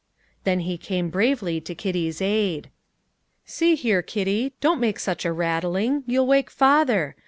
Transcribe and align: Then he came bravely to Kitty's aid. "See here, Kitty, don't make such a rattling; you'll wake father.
Then 0.45 0.61
he 0.61 0.79
came 0.79 1.11
bravely 1.11 1.61
to 1.61 1.75
Kitty's 1.75 2.23
aid. 2.23 2.71
"See 3.45 3.75
here, 3.75 4.01
Kitty, 4.01 4.53
don't 4.59 4.79
make 4.79 4.97
such 4.97 5.25
a 5.25 5.31
rattling; 5.31 6.01
you'll 6.07 6.25
wake 6.25 6.49
father. 6.49 7.15